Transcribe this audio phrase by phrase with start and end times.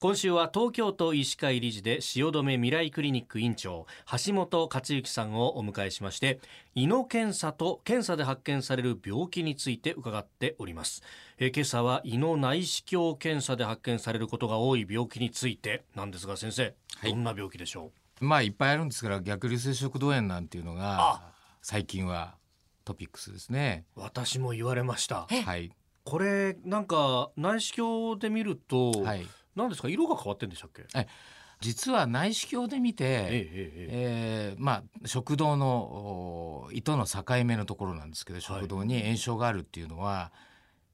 [0.00, 3.88] 今週は東京都医師会理事で汐留未来クリニック院長
[4.24, 6.38] 橋本克之さんをお迎えしまして
[6.76, 11.02] 胃の検査と検査で発見される病気について伺っております。
[11.40, 17.90] え今朝は胃の内視鏡検査で発見されることが多い病気についてなんですが先生、はい、どんな病気でしょ
[18.20, 18.24] う？
[18.24, 21.22] まあいっぱいあるんですから逆流性食道炎なんていうのが
[21.60, 22.36] 最近は
[22.84, 23.84] トピックスですね。
[23.96, 25.26] 私も言われました。
[25.28, 25.72] はい。
[26.04, 29.26] これなんか内視鏡で見ると、はい
[29.58, 29.88] 何ですか？
[29.88, 30.86] 色が変わってんでしたっけ？
[31.60, 40.30] 実は内視鏡で見て、ええええー、まあ、食道の糸の境目のところなんですけど食道に炎症があるっていうのは、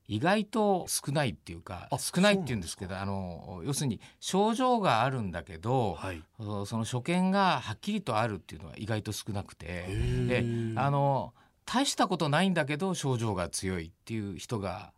[0.08, 9.86] 意外と少ないっていうか少ないっていうんですけどあの要するに症状があるんだけど、はい、その所見がはっきりとあるっていうのは意外と少なくて
[10.28, 10.44] で
[10.77, 11.33] あの
[11.64, 14.92] 大したことないんだけど症状が強いっていう人が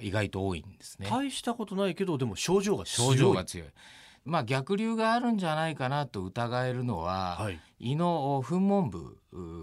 [0.00, 1.08] 意外と多いんですね。
[1.10, 3.68] 大したことないけどでも症状が症状が強い。
[4.24, 9.16] まあ逆流があるんじゃないかなと疑えるのは、はい、胃の噴門部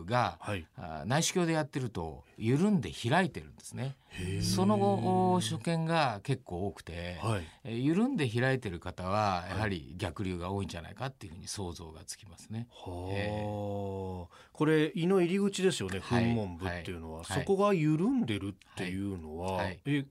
[0.06, 0.66] が、はい、
[1.06, 3.95] 内視鏡でやってると緩んで開いてるんですね。
[4.42, 7.39] その後所見が結構多くて、は
[7.70, 12.67] い、緩んで開いてる方はやはり逆流が多いんじゃないかっていうふうに想像がつきますね。
[12.72, 20.06] はこれ胃の入り口ですよね噴門部っていうのは、そこが緩んでるっていうのは、え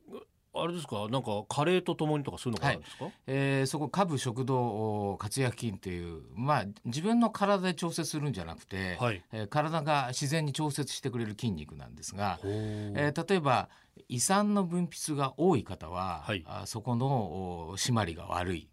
[0.62, 1.09] あれですか？
[1.09, 13.69] なんか加齢とともにとかそういうのがあるんですか、はい、えー、そこ下部食道活躍筋っていうまあ自分の体で調節するんじゃなくて、はい、えー、体が自然に調節してくれる筋肉なんですが、えー、例えば
[14.09, 18.69] 胃酸の分泌が多い方は、はい、あそこの締まりが悪い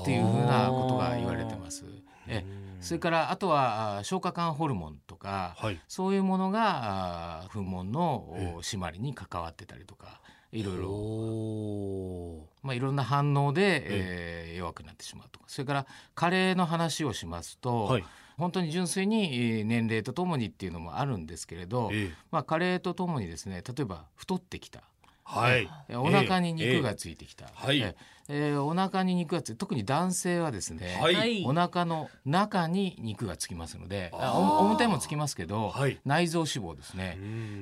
[0.00, 1.84] っていうふうなことが言われてます。
[2.28, 2.44] え
[2.80, 10.20] それからあとは消化管ホルモンとか、はい、そういうものが噴門の締まりに関わってたりとか
[10.56, 15.44] いろいろ、まあ、いろんな反応で、えー、弱くなってしまうとか。
[15.48, 18.04] それから加齢の話をしますと、はい、
[18.38, 24.82] 本当に純粋に年齢とともにっていうのもあるんですけれど、えまあ、加齢とともにですね例えば太ってきた。
[25.28, 27.96] はい、お腹に肉がついてきた、えー、はい。
[28.28, 37.18] えー、お腹に肉がついて特に男性はですね、はい、お腹の中に肉がつきますので表もつきますけど、はい、内臓脂肪ですね。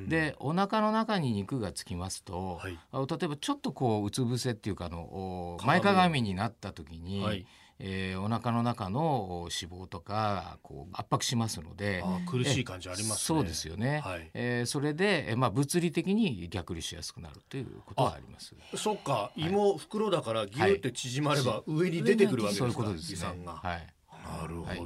[0.09, 2.79] でお腹の中に肉がつきますと、はい、例
[3.25, 7.47] えばちょっとこううつ伏せっていうかの前かがみになった時に、はい
[7.79, 18.55] えー、お腹の中の脂肪とかこう圧迫しますので苦しい感じあります、ね、そうですよね、はい、えー、それで、まあ、物理的に逆流しやすくなるということはあります。
[18.77, 23.45] そっか胃も袋だからギュって縮まれば上に出てくるわけですか、はい、そういうことですね。
[23.47, 23.95] はい。
[24.25, 24.79] なるほど、はい、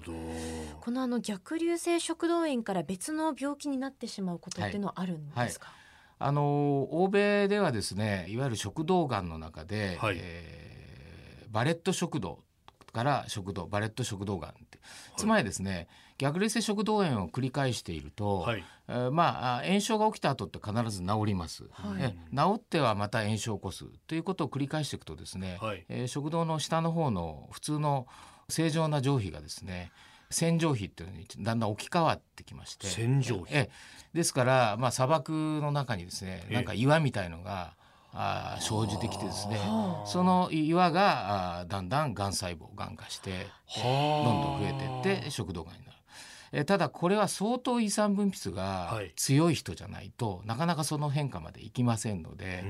[0.81, 5.77] このあの逆流性食道炎から別の病気になってしまうことっていうのはあるんですか、はい。
[6.19, 12.41] あの欧米ではですねいわゆる食道がんの中で、はい、えー、バレット食道
[12.99, 14.81] から食道バレット食道がんって、
[15.17, 15.87] つまりですね
[16.19, 28.09] 逆流性食道炎を繰り返していると、はい、えー、まあ炎症が起きた後って必ず治ります、はい、治ってはまた炎症を起こすということを繰り返していくとですね、はい、えー、食道の下の方の普通の
[28.49, 29.93] 正常な上皮がですね
[30.31, 32.89] 洗浄皮っていうのにだんだん置き換わってきまして。
[32.89, 33.53] 洗浄皮。
[33.53, 33.71] え
[34.13, 37.77] ですから、まあ、砂漠の中にですねなんか岩みたいのが
[38.13, 39.59] あ生じてきてですね。
[40.07, 43.47] その岩があだんだんがん細胞がん化して
[43.77, 45.99] どんどん増えてって食道がんになる。
[46.53, 52.63] えただこれは相当胃酸分泌が強い人じゃないと、はい、なかなかその変化までいきませんので、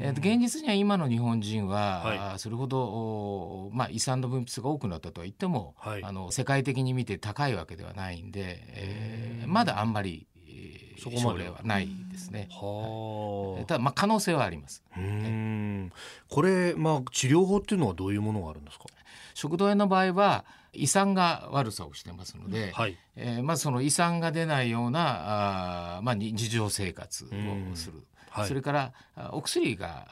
[0.00, 10.26] えー、現実には今の日本人は、はい、それほど、まあ、胃酸の分泌が多くなったとは言っても、はい、あの世界的に見て高いわけではないんで、えー、まだあんまり
[10.98, 11.60] そこまでは。
[11.62, 12.48] ないですね。
[12.50, 14.82] はただまあ可能性はあります。
[14.96, 15.92] うん。
[16.28, 18.84] これまあ治療法っていうのはどういうものがあるんですか？
[19.34, 27.28] 食道炎の場合は胃酸が悪さをしてますので、はい、えー、まずその胃酸が出ないようなあまあ日常生活を
[27.76, 28.02] する。
[28.30, 28.92] はい、それから
[29.30, 30.06] お薬が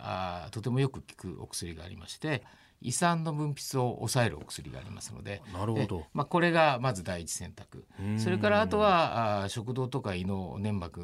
[0.47, 2.43] あとてもよく効くお薬がありまして
[2.81, 7.85] 胃酸の分泌を抑えるお薬がありますのでなるほど、まあ、これがまず第一選択。
[8.19, 11.01] それからあとはあ食道とか胃の粘膜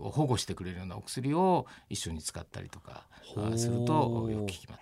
[0.00, 3.06] を保護してくれるようなお薬を一緒に使ったりとか
[3.56, 4.80] するとよく効きます。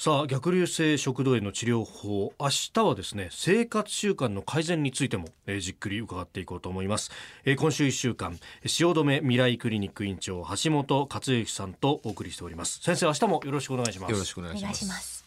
[0.00, 2.32] さあ逆流性食道炎の治療法。
[2.38, 7.10] 明日はですね生活習慣の改善についても、えー、じっくり伺っていこうと思います、
[7.44, 12.78] えー、今週1週間汐留未来クリニック院長橋本克之さんとお送りしております。
[12.80, 14.12] 先生明日もよろしくお願いします。
[14.12, 15.17] よろしくお願いします